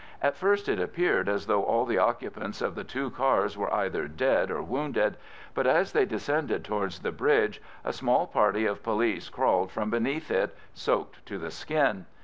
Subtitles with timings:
[0.19, 4.07] At first it appeared as though all the occupants of the two cars were either
[4.07, 5.15] dead or wounded,
[5.53, 10.31] but as they descended towards the bridge a small party of police crawled from underneath
[10.31, 12.07] it, soaked to the skin.